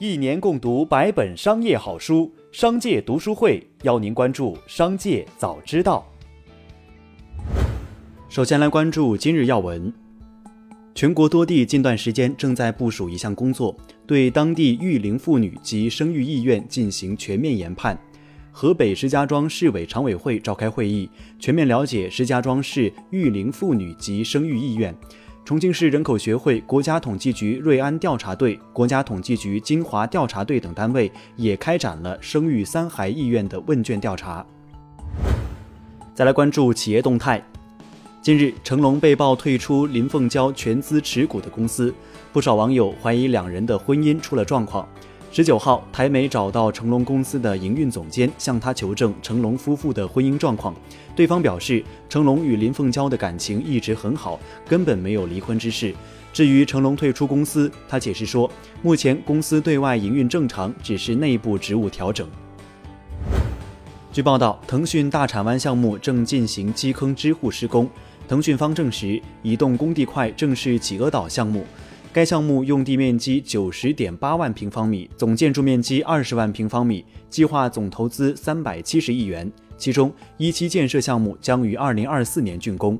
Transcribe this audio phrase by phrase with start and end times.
[0.00, 6.04] 一年共读百本商业好书，商界读书会邀您关注商界早知道。
[8.28, 9.92] 首先来关注今日要闻。
[10.96, 17.96] 全国多地近段时间正在部署一项工作，对当地育龄妇女及生育意愿进行全面研判。
[18.50, 21.08] 河北石家庄市委常委会召开会议，
[21.38, 24.92] 全面了解石家庄市育龄妇女及生育意愿。
[25.44, 34.44] 重庆市人口学会、国家统计局瑞安调查队、国家统计局金华调查队等单位也开展了生育三孩意愿的问卷调查。
[36.14, 37.44] 再来关注企业动态。
[38.22, 41.94] 近日，成龙被曝退出林凤娇全资持股的公司，
[42.32, 44.88] 不少网友怀疑两人的婚姻出了状况。
[45.34, 50.72] 十九号，台媒找到成龙公司的营运总监，向他求证成龙夫妇的婚姻状况。
[51.16, 55.92] 对方表示，成龙与林凤娇的感情一直很好，根本没有离婚之事。
[56.32, 58.48] 至于成龙退出公司，他解释说，
[58.80, 62.28] 目前公司对外营运正常，只是内部职务调整。
[64.12, 67.90] 据报道，腾讯大铲湾项目正进行基坑支护施工。
[68.28, 71.66] 腾讯方证实，移动工地块正是企鹅岛项目。
[72.14, 79.50] 该项目用地面积九十点八万平方米，总建筑面积二十万平方米，计划总投资三百七十亿元。
[79.76, 82.96] 其中一期建设项目将于二零二四年竣工。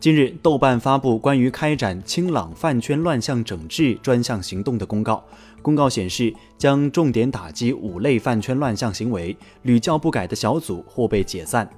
[0.00, 5.22] 近日，豆瓣发布关于开展清朗饭圈乱象整治专项行动的公告。
[5.60, 11.68] 公告显示，将重点打击五类饭圈乱象行为，屡教不改的小组或被解散。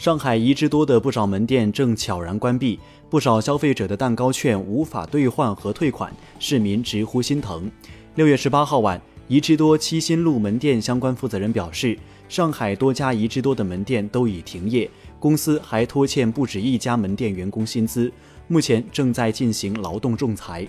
[0.00, 7.70] 上海一之多的不少门店正悄然关闭，不少消费者的蛋糕券无法兑换和退款，市民直呼心疼。
[8.14, 8.98] 六月十八号晚，
[9.28, 11.98] 一之多七新路门店相关负责人表示，
[12.30, 18.10] 上海多家一之多的门店都已停业，公司还拖欠不止一家门店员工薪资，
[18.48, 20.66] 目前正在进行劳动仲裁。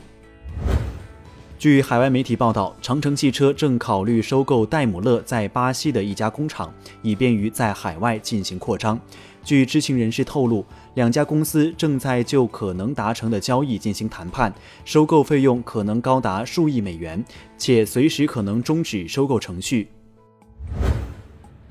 [1.62, 6.74] 据海外媒体报道，长城汽车正考虑收购戴姆勒在巴西的一家工厂，
[7.04, 9.00] 以便于在海外进行扩张。
[9.44, 14.52] 据知情人士透露，两家公司正在就可能达成的交易进行谈判，
[14.86, 17.24] 收购费用可能高达数亿美元，
[17.60, 19.88] 且随时可能终止收购程序。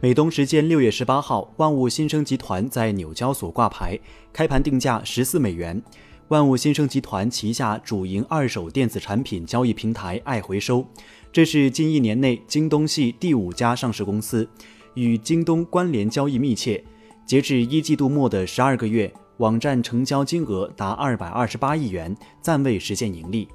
[0.01, 3.99] 美东时间六月十八号，万物新生集团在纽交所挂牌，
[4.33, 5.83] 开盘定价十四美元。
[6.31, 10.87] 万物新生集团旗下主营二手电子产品交易平台爱回收，
[11.33, 14.49] 这是近一年内京东系第五家上市公司，
[14.95, 16.85] 与京东关联交易密切。
[17.27, 23.49] 截至一季度末的十二个月，网站成交金额达二百二十八亿元，暂未实现盈利。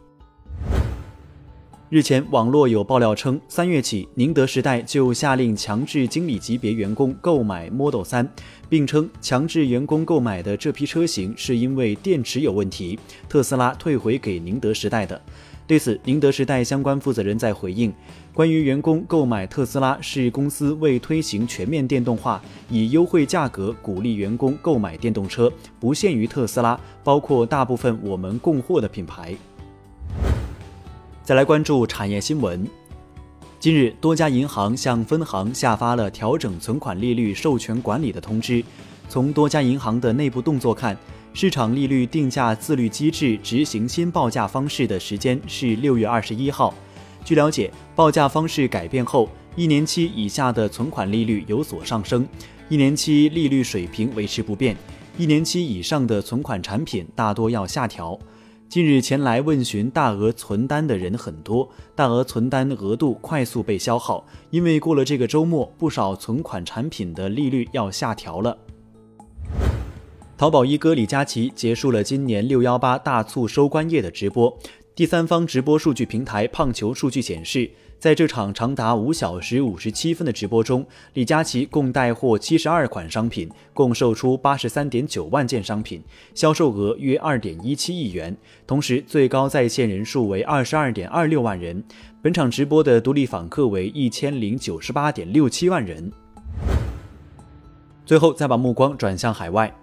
[1.87, 8.27] 日前，网络有爆料称，三月起，宁德时代就下令强制经理级别员工购买 Model 3，
[8.67, 12.97] 并称强制员工购买的这批车型是因为电池有问题，
[13.29, 15.21] 特斯拉退回给宁德时代的。
[15.67, 17.93] 对此，宁德时代相关负责人在回应，
[18.33, 29.35] 关于员工购买特斯拉是公司为推行全面电动化，以优惠价格鼓励员工购买电动车，不限于特斯拉，包括大部分我们供货的品牌。
[31.25, 32.69] 再来关注产业新闻。
[33.59, 38.63] 近日，多家银行向分行下发了调整存款利率授权管理的通知。
[39.09, 40.95] 从多家银行的内部动作看，
[41.33, 46.71] 市场利率定价自律机制执行新报价方式的时间是六月二十一号。
[47.23, 52.27] 据了解，报价方式改变后，一年期以下的存款利率有所上升，
[52.69, 54.77] 一年期利率水平维持不变，
[55.17, 58.15] 一年期以上的存款产品大多要下调。
[58.67, 68.57] 近日前来问询大额存单的人很多，大额存单额度快速被消耗，因为过了这个周末，不少存款产品的利率要下调了。
[70.37, 74.53] 淘宝一哥李佳琦结束了今年六幺八大促收官夜的直播，
[74.95, 77.69] 第三方直播数据平台胖球数据显示。
[77.97, 86.03] 在这场长达五小时五十七分的直播中，李佳琦共带货七十二款商品，共售出八十三点九万件商品，
[86.33, 88.35] 销售额约二点一七亿元。
[88.67, 91.83] 同时，最高在线人数为二十二点二六万人。
[92.21, 96.11] 本场直播的独立访客为一千零九十八点六七万人。
[98.05, 99.73] 最后，再把目光转向海外。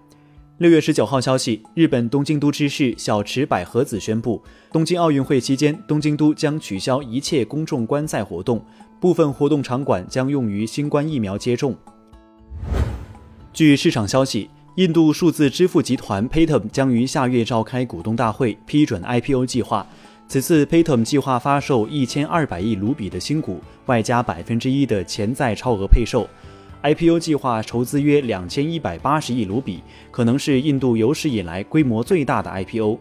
[0.58, 4.40] 六月十九号消息，日本东京都知事小池百合子宣布，
[4.70, 8.62] 东京奥运会期间，东京都将取消一切公众观赛活动，
[9.00, 11.74] 部分活动场馆将用于新冠疫苗接种。
[13.52, 19.86] 据市场消息，印度数字支付集团 Paytm 将于下月召开股东大会，批准 IPO 计划。
[20.28, 26.28] 此次 Paytm 计划发售一千二百亿卢比的新股，外加百分之一的潜在超额配售。
[26.82, 32.98] IPO 计划筹资约两千一百八十亿卢比，可能是印度有史以来规模最大的 IPO。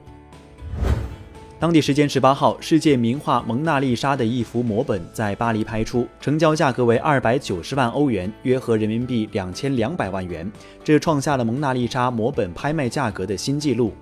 [1.60, 10.52] 当地时间十八号，世界名画《蒙娜丽莎》的一幅摹本在巴黎拍出，成交价格为二百九十万欧元，约合人民币两千两百万元，
[10.84, 13.94] 这创下了蒙娜丽莎摹本拍卖价格的新纪录。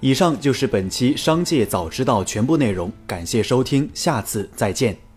[0.00, 5.09] 以上就是本期《商界早知道》全部内容，感谢收听，下次再见。